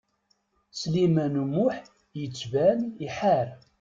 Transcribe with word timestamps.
Sliman 0.79 1.35
U 1.43 1.45
Muḥ 1.53 1.75
yettban 2.19 2.79
iḥar. 3.07 3.47